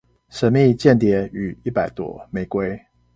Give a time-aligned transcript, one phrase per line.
[0.29, 2.83] 神祕間諜與一百朵玫瑰